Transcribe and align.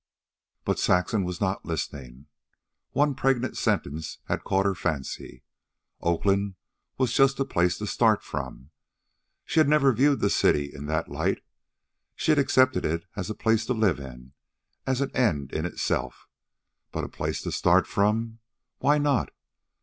But 0.65 0.79
Saxon 0.79 1.25
was 1.25 1.39
not 1.39 1.63
listening. 1.63 2.25
One 2.89 3.13
pregnant 3.13 3.55
sentence 3.55 4.17
had 4.25 4.43
caught 4.43 4.65
her 4.65 4.73
fancy. 4.73 5.43
Oakland 6.01 6.55
just 7.05 7.39
a 7.39 7.45
place 7.45 7.77
to 7.77 7.85
start 7.85 8.23
from. 8.23 8.71
She 9.45 9.59
had 9.59 9.69
never 9.69 9.93
viewed 9.93 10.19
the 10.19 10.31
city 10.31 10.73
in 10.73 10.87
that 10.87 11.07
light. 11.11 11.43
She 12.15 12.31
had 12.31 12.39
accepted 12.39 12.83
it 12.83 13.05
as 13.15 13.29
a 13.29 13.35
place 13.35 13.63
to 13.67 13.73
live 13.73 13.99
in, 13.99 14.33
as 14.87 15.01
an 15.01 15.15
end 15.15 15.53
in 15.53 15.67
itself. 15.67 16.27
But 16.91 17.03
a 17.03 17.07
place 17.07 17.43
to 17.43 17.51
start 17.51 17.85
from! 17.85 18.39
Why 18.79 18.97
not! 18.97 19.29